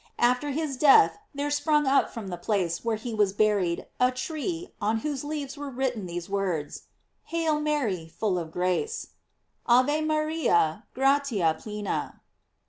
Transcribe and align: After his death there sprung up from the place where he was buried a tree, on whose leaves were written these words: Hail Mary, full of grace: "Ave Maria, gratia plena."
After 0.17 0.49
his 0.49 0.77
death 0.77 1.19
there 1.35 1.51
sprung 1.51 1.85
up 1.85 2.09
from 2.11 2.29
the 2.29 2.35
place 2.39 2.83
where 2.83 2.95
he 2.95 3.13
was 3.13 3.33
buried 3.33 3.85
a 3.99 4.09
tree, 4.11 4.69
on 4.81 5.01
whose 5.01 5.23
leaves 5.23 5.57
were 5.59 5.69
written 5.69 6.07
these 6.07 6.27
words: 6.27 6.87
Hail 7.25 7.59
Mary, 7.59 8.07
full 8.07 8.39
of 8.39 8.51
grace: 8.51 9.09
"Ave 9.67 10.01
Maria, 10.01 10.85
gratia 10.95 11.55
plena." 11.59 12.19